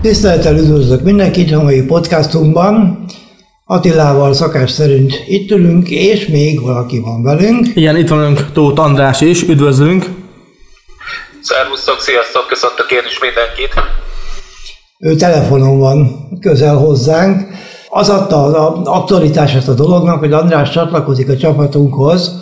[0.00, 3.04] Tisztelettel üdvözlök mindenkit a mai podcastunkban.
[3.64, 7.66] Attilával szakás szerint itt ülünk, és még valaki van velünk.
[7.74, 10.04] Igen, itt van önk Tóth András is, üdvözlünk.
[11.42, 13.74] Szervusztok, sziasztok, köszöntök én is mindenkit.
[14.98, 17.48] Ő telefonon van közel hozzánk.
[17.88, 22.32] Az adta az aktualitását a dolognak, hogy András csatlakozik a csapatunkhoz.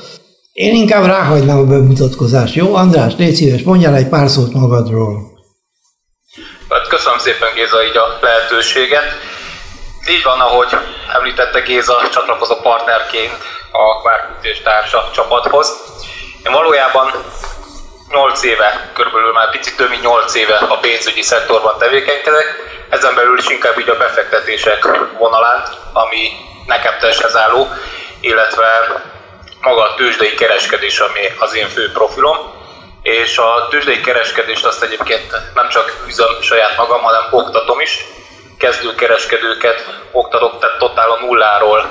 [0.53, 2.75] Én inkább ráhagynám a bemutatkozást, jó?
[2.75, 5.36] András, légy szíves, mondjál egy pár szót magadról.
[6.71, 9.15] Hát köszönöm szépen Géza így a lehetőséget.
[10.09, 10.69] Így van, ahogy
[11.15, 13.37] említette Géza, csatlakozó partnerként
[13.71, 15.73] a Kvárkütés társa csapathoz.
[16.45, 17.11] Én valójában
[18.09, 22.55] 8 éve, körülbelül már picit több mint 8 éve a pénzügyi szektorban tevékenykedek,
[22.91, 24.87] ezen belül is inkább így a befektetések
[25.19, 26.31] vonalán, ami
[26.67, 27.69] nekem testhez álló,
[28.21, 28.67] illetve
[29.61, 32.56] maga a tőzsdei kereskedés, ami az én fő profilom
[33.07, 38.05] és a tőzsdei kereskedést azt egyébként nem csak üzöm saját magam, hanem oktatom is.
[38.59, 41.91] Kezdőkereskedőket oktatok, tehát totál a nulláról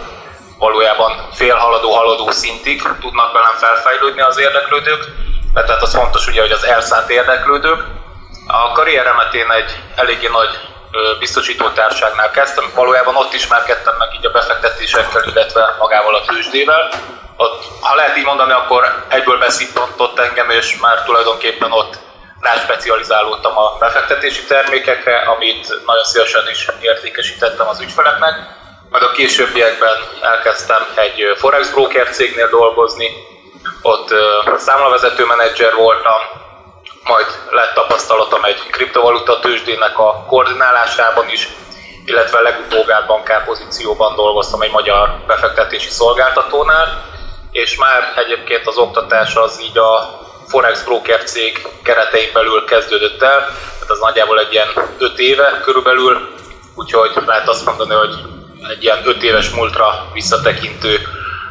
[0.58, 5.06] valójában félhaladó, haladó szintig tudnak velem felfejlődni az érdeklődők,
[5.54, 7.80] mert tehát az fontos ugye, hogy az elszánt érdeklődők.
[8.48, 10.60] A karrieremet én egy eléggé nagy
[11.20, 16.90] biztosítótárságnál kezdtem, valójában ott ismerkedtem meg így a befektetésekkel, illetve magával a tőzsdével,
[17.38, 21.98] ott, ha lehet így mondani, akkor egyből beszított engem, és már tulajdonképpen ott
[22.40, 28.34] ráspecializálódtam a befektetési termékekre, amit nagyon szívesen is értékesítettem az ügyfeleknek.
[28.90, 33.10] Majd a későbbiekben elkezdtem egy Forex broker cégnél dolgozni,
[33.82, 34.14] ott
[34.58, 36.22] számlavezető menedzser voltam,
[37.06, 41.50] majd lett tapasztalatom egy kriptovaluta tőzsdének a koordinálásában is,
[42.06, 47.04] illetve legutóbb bankár pozícióban dolgoztam egy magyar befektetési szolgáltatónál,
[47.52, 53.40] és már egyébként az oktatás az így a Forex Broker cég keretein belül kezdődött el,
[53.40, 56.34] tehát az nagyjából egy ilyen 5 éve körülbelül,
[56.76, 58.16] úgyhogy lehet azt mondani, hogy
[58.70, 61.00] egy ilyen 5 éves múltra visszatekintő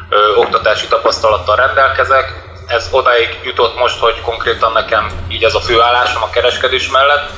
[0.09, 2.44] ö, oktatási tapasztalattal rendelkezek.
[2.75, 7.29] Ez odáig jutott most, hogy konkrétan nekem így ez a főállásom a kereskedés mellett,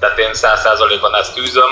[0.00, 1.70] tehát én 100%-ban ezt űzöm,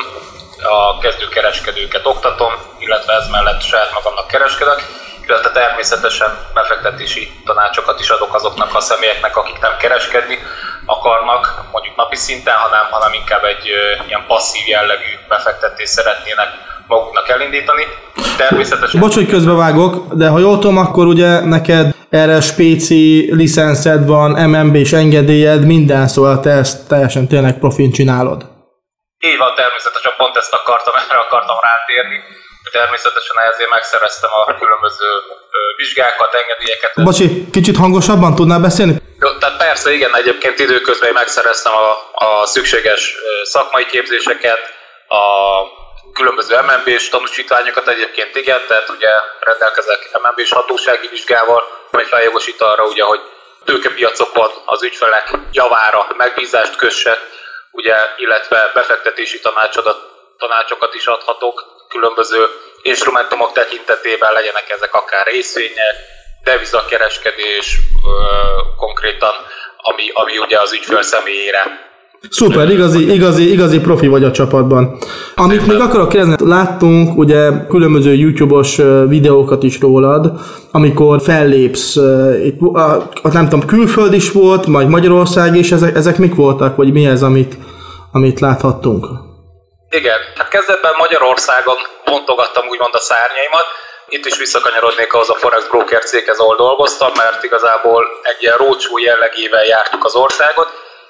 [0.62, 4.86] a kezdőkereskedőket oktatom, illetve ez mellett saját magamnak kereskedek,
[5.26, 10.38] illetve természetesen befektetési tanácsokat is adok azoknak a személyeknek, akik nem kereskedni
[10.86, 16.48] akarnak, mondjuk napi szinten, hanem, hanem inkább egy ö, ilyen passzív jellegű befektetést szeretnének
[16.88, 17.84] maguknak elindítani.
[18.36, 19.00] Természetesen...
[19.00, 24.74] Bocs, hogy közbevágok, de ha jól tudom, akkor ugye neked erre spéci licenszed van, MMB
[24.74, 28.40] és engedélyed, minden, szóval te ezt teljesen tényleg profin csinálod.
[29.18, 32.18] Így van, természetesen pont ezt akartam, erre akartam rátérni
[32.70, 35.06] Természetesen ezért megszereztem a különböző
[35.76, 36.92] vizsgákat, engedélyeket.
[37.04, 38.94] Bocsi, kicsit hangosabban tudnál beszélni?
[39.20, 41.88] Jó, tehát persze, igen, egyébként időközben megszereztem a,
[42.24, 44.60] a szükséges szakmai képzéseket,
[45.08, 45.22] a
[46.18, 53.02] különböző MNB-s tanúsítványokat egyébként igen, tehát ugye rendelkezek MNB-s hatósági vizsgával, ami feljogosít arra, ugye,
[53.02, 53.20] hogy
[53.64, 57.18] tőkepiacokon az ügyfelek javára megbízást kösse,
[57.70, 59.98] ugye, illetve befektetési tanácsodat,
[60.38, 62.46] tanácsokat is adhatok, különböző
[62.82, 65.94] instrumentumok tekintetében legyenek ezek akár részvények,
[66.44, 67.78] devizakereskedés
[68.76, 69.34] konkrétan,
[69.76, 71.87] ami, ami ugye az ügyfél személyére
[72.30, 74.98] Szuper, igazi, igazi, igazi profi vagy a csapatban.
[75.34, 78.76] Amit még akarok kérdezni, láttunk ugye különböző YouTube-os
[79.08, 80.32] videókat is rólad,
[80.72, 81.96] amikor fellépsz,
[82.44, 82.60] itt,
[83.22, 87.22] nem tudom, külföld is volt, majd Magyarország is, ezek, ezek mik voltak, vagy mi ez,
[87.22, 87.54] amit,
[88.12, 89.06] amit láthattunk?
[89.90, 93.66] Igen, hát kezdetben Magyarországon bontogattam úgymond a szárnyaimat,
[94.08, 98.98] itt is visszakanyarodnék ahhoz a Forex Broker céghez, ahol dolgoztam, mert igazából egy ilyen rócsó
[98.98, 100.68] jellegével jártuk az országot,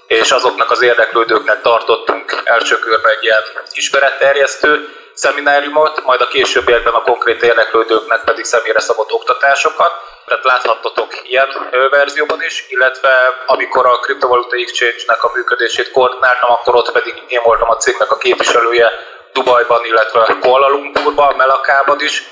[0.09, 3.43] és azoknak az érdeklődőknek tartottunk első körben egy ilyen
[3.73, 9.93] ismeretterjesztő szemináriumot, majd a későbbiekben a konkrét érdeklődőknek pedig személyre szabott oktatásokat.
[10.27, 11.49] Tehát láthattatok ilyen
[11.91, 13.11] verzióban is, illetve
[13.47, 18.17] amikor a Cryptovaluta Exchange-nek a működését koordináltam, akkor ott pedig én voltam a cégnek a
[18.17, 18.93] képviselője
[19.33, 22.23] Dubajban, illetve Kuala Lumpurban, Melakában is.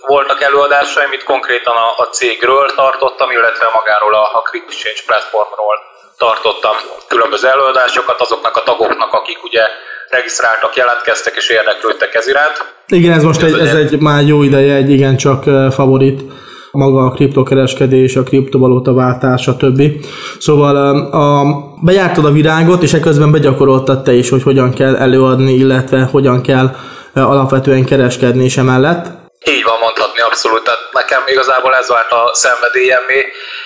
[0.00, 5.91] Voltak előadásaim, itt konkrétan a, a cégről tartottam, illetve magáról a, a Crypto Exchange platformról
[6.24, 6.76] tartottam
[7.08, 9.62] különböző előadásokat azoknak a tagoknak, akik ugye
[10.08, 12.56] regisztráltak, jelentkeztek és érdeklődtek ez iránt.
[12.86, 15.42] Igen, ez most ez, egy, ez egy már jó ideje, egy igencsak
[15.72, 16.20] favorit
[16.72, 19.82] maga a kriptokereskedés, a kriptovalóta váltás, stb.
[20.38, 20.76] Szóval
[21.10, 21.44] a,
[21.80, 26.76] bejártad a virágot, és ekközben begyakoroltad te is, hogy hogyan kell előadni, illetve hogyan kell
[27.14, 29.04] alapvetően kereskedni és emellett.
[29.44, 30.64] Így van mondhatni, abszolút.
[30.64, 33.20] Tehát nekem igazából ez vált a szenvedélyemé,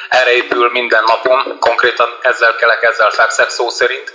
[0.08, 4.14] erre épül minden napom, konkrétan ezzel kelek, ezzel fekszek szó szerint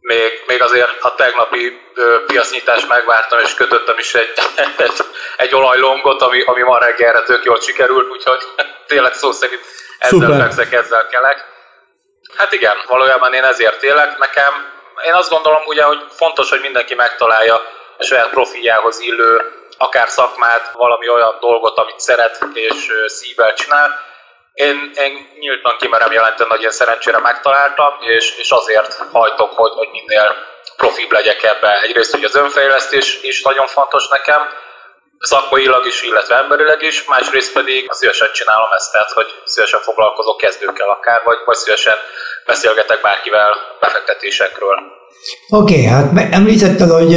[0.00, 1.80] még, még azért a tegnapi
[2.26, 4.32] piacnyitást megvártam, és kötöttem is egy,
[4.76, 4.92] egy,
[5.36, 8.42] egy olajlongot, ami, ami ma reggelre tök jól sikerült, úgyhogy
[8.86, 9.60] tényleg szó szerint
[9.98, 10.40] ezzel Szuper.
[10.40, 11.44] fekszek, ezzel kelek.
[12.36, 14.18] Hát igen, valójában én ezért élek.
[14.18, 14.52] Nekem,
[15.06, 17.54] én azt gondolom ugye, hogy fontos, hogy mindenki megtalálja
[17.98, 24.07] a saját profiljához illő akár szakmát, valami olyan dolgot, amit szeret és szívvel csinál.
[24.66, 29.88] Én, én nyíltan kimerem jelenteni, hogy én szerencsére megtaláltam, és, és azért hajtok, hogy, hogy
[29.98, 30.28] minél
[30.76, 31.70] profibb legyek ebbe.
[31.86, 34.40] Egyrészt, hogy az önfejlesztés is nagyon fontos nekem,
[35.18, 40.88] szakmailag is, illetve emberileg is, másrészt pedig szívesen csinálom ezt, tehát hogy szívesen foglalkozok kezdőkkel
[40.96, 41.98] akár, vagy, vagy szívesen
[42.46, 43.50] beszélgetek bárkivel
[43.80, 44.76] befektetésekről.
[45.48, 46.06] Oké, okay, hát
[46.40, 47.12] említetted, hogy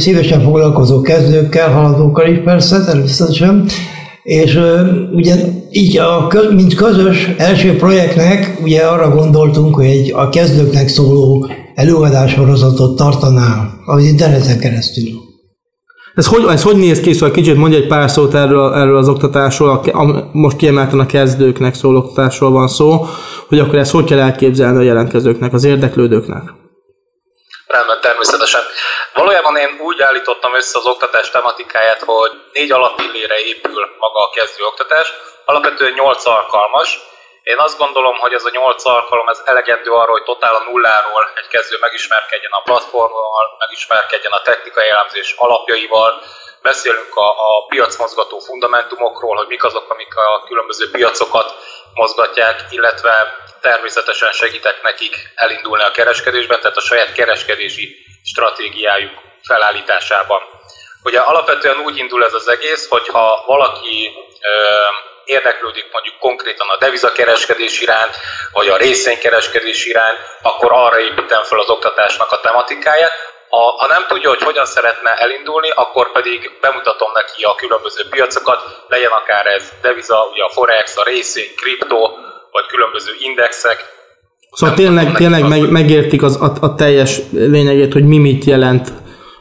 [0.00, 3.54] szívesen foglalkozó kezdőkkel, haladókkal is persze, természetesen,
[4.28, 4.58] és
[5.12, 5.34] ugye
[5.70, 12.96] így, a, mint közös első projektnek, ugye arra gondoltunk, hogy egy a kezdőknek szóló előadássorozatot
[12.96, 15.04] tartanál az interneten keresztül.
[16.14, 17.12] Ez hogy, ez hogy néz ki?
[17.12, 21.06] Szóval kicsit mondj egy pár szót erről, erről az oktatásról, a, a, most kiemelten a
[21.06, 23.04] kezdőknek szóló oktatásról van szó,
[23.48, 26.42] hogy akkor ezt hogy kell elképzelni a jelentkezőknek, az érdeklődőknek?
[27.68, 28.62] Rendben, természetesen.
[29.14, 34.64] Valójában én úgy állítottam össze az oktatás tematikáját, hogy négy alapillére épül maga a kezdő
[34.64, 35.12] oktatás.
[35.44, 36.98] Alapvetően nyolc alkalmas,
[37.42, 41.32] én azt gondolom, hogy ez a nyolc alkalom ez elegendő arra, hogy totál a nulláról
[41.34, 46.22] egy kezdő megismerkedjen a platformmal, megismerkedjen a technikai elemzés alapjaival,
[46.70, 51.48] beszélünk a, a piacmozgató fundamentumokról, hogy mik azok, amik a különböző piacokat
[51.94, 53.12] mozgatják, illetve
[53.60, 59.12] természetesen segítek nekik elindulni a kereskedésben, tehát a saját kereskedési stratégiájuk
[59.42, 60.40] felállításában.
[61.02, 64.10] Ugye alapvetően úgy indul ez az egész, hogyha valaki
[65.24, 68.14] érdeklődik mondjuk konkrétan a devizakereskedés iránt,
[68.52, 73.37] vagy a részvénykereskedés iránt, akkor arra építem fel az oktatásnak a tematikáját.
[73.50, 78.60] Ha, ha nem tudja, hogy hogyan szeretne elindulni, akkor pedig bemutatom neki a különböző piacokat,
[78.88, 82.00] legyen akár ez deviza, ugye a forex, a részvény, kriptó,
[82.50, 83.96] vagy különböző indexek,
[84.52, 88.92] Szóval tényleg, tényleg meg, megértik az, a, a teljes lényegét, hogy mi mit jelent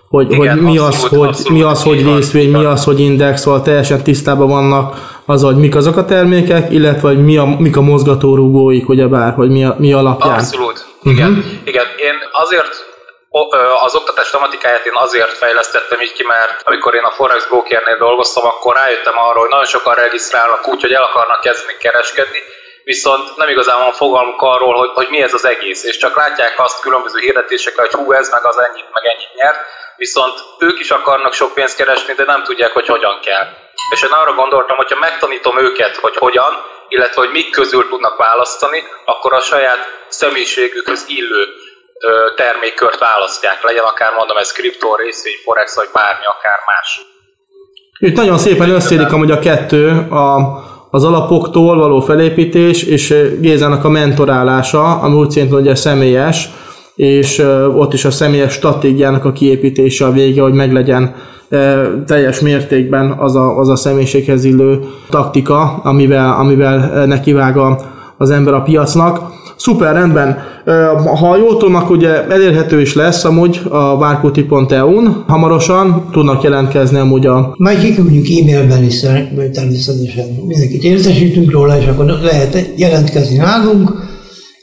[0.10, 3.62] hogy, Igen, hogy mi, az, hogy, mi az, hogy részvény, mi az, hogy index, szóval
[3.62, 7.81] teljesen tisztában vannak az, hogy mik azok a termékek, illetve hogy mi a, mik a
[7.81, 10.33] mozgatórugóik, bár, hogy mi, a, mi alapján.
[10.33, 11.30] Abszolút, igen.
[11.30, 11.45] Uh-huh.
[11.63, 12.87] Igen, én azért
[13.84, 18.45] az oktatás tematikáját én azért fejlesztettem így ki, mert amikor én a Forex Brokernél dolgoztam,
[18.45, 22.39] akkor rájöttem arra, hogy nagyon sokan regisztrálnak úgy, hogy el akarnak kezdeni kereskedni,
[22.84, 26.60] viszont nem igazán van fogalmuk arról, hogy, hogy mi ez az egész, és csak látják
[26.60, 29.60] azt különböző hirdetésekkel, hogy hú, ez meg az ennyit, meg ennyit nyert,
[29.95, 33.48] viszont ők is akarnak sok pénzt keresni, de nem tudják, hogy hogyan kell.
[33.94, 36.54] És én arra gondoltam, hogyha megtanítom őket, hogy hogyan,
[36.88, 41.48] illetve hogy mik közül tudnak választani, akkor a saját személyiségükhöz illő
[42.35, 43.63] termékkört választják.
[43.63, 46.89] Legyen akár mondom ez kriptó, részvény, forex, vagy bármi, akár más.
[47.99, 50.35] Itt nagyon szépen összérik amúgy a kettő, a,
[50.91, 56.49] az alapoktól való felépítés, és Gézának a mentorálása, ami úgy szerintem ugye személyes,
[56.95, 57.38] és
[57.75, 61.15] ott is a személyes stratégiának a kiépítése a vége, hogy meglegyen
[62.05, 64.79] teljes mértékben az a, az a személyiséghez illő
[65.10, 67.77] taktika, amivel, amivel nekivág a,
[68.17, 69.36] az ember a piacnak.
[69.57, 70.38] Szuper, rendben.
[71.19, 75.24] Ha jól tudom, akkor ugye elérhető is lesz amúgy a várkuti.eu-n.
[75.27, 77.53] Hamarosan tudnak jelentkezni amúgy a...
[77.57, 79.00] Majd kiküldjük e-mailben is
[79.53, 80.25] természetesen.
[80.47, 83.91] Mindenkit értesítünk róla, és akkor lehet jelentkezni nálunk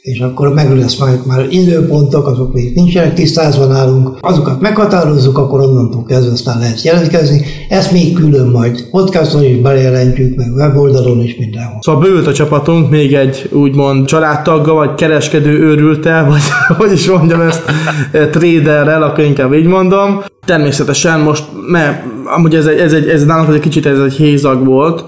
[0.05, 5.61] és akkor meg lesz majd már időpontok, azok még nincsenek tisztázva nálunk, azokat meghatározzuk, akkor
[5.61, 7.45] onnantól kezdve aztán lehet jelentkezni.
[7.69, 11.77] Ezt még külön majd podcaston is bejelentjük, meg weboldalon is mindenhol.
[11.81, 16.41] Szóval bővült a csapatunk még egy úgymond családtagga, vagy kereskedő őrültel, vagy
[16.77, 17.63] hogy is mondjam ezt,
[18.11, 20.23] traderrel, akkor inkább így mondom.
[20.45, 22.03] Természetesen most, mert
[22.35, 25.03] amúgy ez, egy, ez, egy, ez nálunk egy kicsit ez egy hézag volt,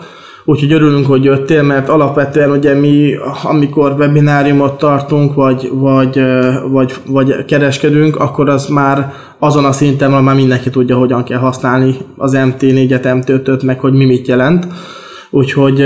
[0.49, 3.13] Úgyhogy örülünk, hogy jöttél, mert alapvetően ugye mi,
[3.43, 6.21] amikor webináriumot tartunk, vagy, vagy,
[6.71, 11.95] vagy, vagy kereskedünk, akkor az már azon a szinten már mindenki tudja, hogyan kell használni
[12.17, 14.67] az MT4-et, MT5-öt, meg hogy mi mit jelent.
[15.29, 15.83] Úgyhogy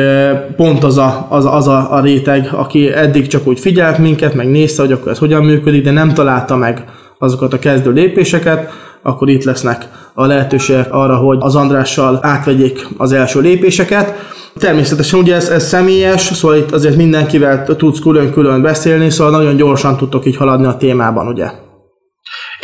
[0.55, 4.49] pont az a, az, az a, a réteg, aki eddig csak úgy figyelt minket, meg
[4.49, 6.85] nézte, hogy akkor ez hogyan működik, de nem találta meg
[7.17, 13.11] azokat a kezdő lépéseket, akkor itt lesznek a lehetőségek arra, hogy az Andrással átvegyék az
[13.11, 14.13] első lépéseket.
[14.59, 19.97] Természetesen ugye ez, ez személyes, szóval itt azért mindenkivel tudsz külön-külön beszélni, szóval nagyon gyorsan
[19.97, 21.47] tudtok így haladni a témában, ugye?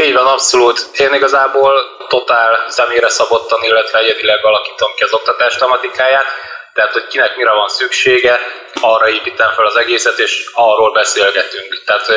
[0.05, 0.89] Így van, abszolút.
[0.97, 1.73] Én igazából
[2.07, 6.25] totál személyre szabottan, illetve egyedileg alakítom ki az oktatás tematikáját,
[6.73, 8.39] tehát hogy kinek mire van szüksége,
[8.81, 11.81] arra építem fel az egészet, és arról beszélgetünk.
[11.85, 12.07] Tehát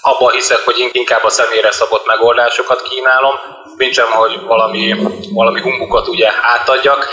[0.00, 3.34] abban hiszek, hogy inkább a személyre szabott megoldásokat kínálom,
[3.76, 4.94] mint sem, hogy valami,
[5.32, 7.08] valami humbukot ugye átadjak.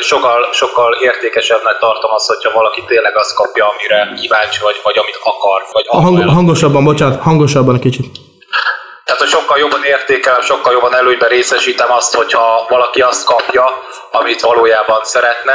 [0.00, 5.18] Sokkal, sokkal értékesebbnek tartom azt, hogyha valaki tényleg azt kapja, amire kíváncsi vagy, vagy amit
[5.22, 5.62] akar.
[5.72, 8.06] Vagy a hang, hangosabban, bocsánat, hangosabban egy kicsit.
[9.04, 14.40] Tehát, hogy sokkal jobban értékelem, sokkal jobban előnyben részesítem azt, hogyha valaki azt kapja, amit
[14.40, 15.54] valójában szeretne,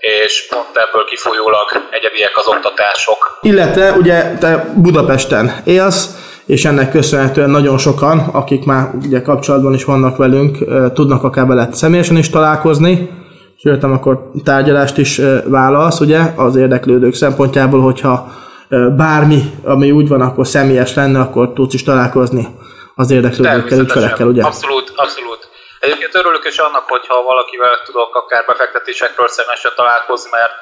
[0.00, 3.38] és pont ebből kifolyólag egyediek az oktatások.
[3.40, 6.08] Illetve ugye te Budapesten élsz,
[6.46, 10.58] és ennek köszönhetően nagyon sokan, akik már ugye kapcsolatban is vannak velünk,
[10.94, 13.10] tudnak akár veled személyesen is találkozni,
[13.56, 18.32] sőt, akkor tárgyalást is válasz, ugye, az érdeklődők szempontjából, hogyha
[18.96, 22.48] bármi, ami úgy van, akkor személyes lenne, akkor tudsz is találkozni
[22.94, 24.42] az érdeklődőkkel, ügyfelekkel, ugye?
[24.42, 25.48] Abszolút, abszolút.
[25.80, 30.52] Egyébként örülök is annak, hogyha valakivel tudok akár befektetésekről személyesen találkozni, mert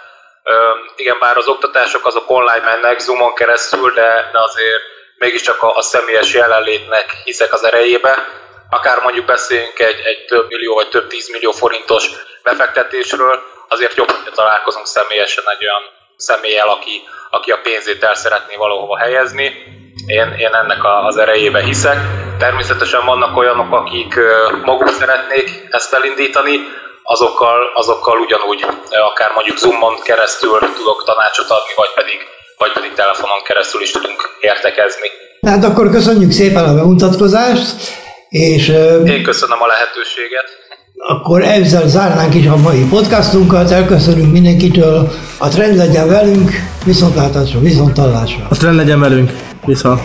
[0.96, 4.82] igen, bár az oktatások azok online mennek, Zoomon keresztül, de, de azért
[5.18, 8.28] mégiscsak a, a személyes jelenlétnek hiszek az erejébe.
[8.70, 12.10] Akár mondjuk beszéljünk egy, egy több millió vagy több tízmillió forintos
[12.42, 15.82] befektetésről, azért jobb, hogy találkozunk személyesen egy olyan
[16.16, 19.75] személlyel, aki, aki a pénzét el szeretné valahova helyezni.
[20.04, 21.98] Én, én ennek az erejébe hiszek.
[22.38, 24.14] Természetesen vannak olyanok, akik
[24.64, 26.54] maguk szeretnék ezt elindítani,
[27.02, 28.60] azokkal, azokkal ugyanúgy,
[29.10, 32.18] akár mondjuk Zoomon keresztül tudok tanácsot adni, vagy pedig,
[32.58, 35.08] vagy pedig telefonon keresztül is tudunk értekezni.
[35.50, 37.76] Hát akkor köszönjük szépen a bemutatkozást,
[38.28, 38.68] és...
[39.16, 40.48] Én köszönöm a lehetőséget.
[40.98, 46.50] Akkor ezzel zárnánk is a mai podcastunkat, elköszönünk mindenkitől, a trend legyen velünk,
[46.84, 48.46] viszontlátásra, viszontlátásra.
[48.50, 49.30] A trend legyen velünk,
[49.66, 50.00] viszont.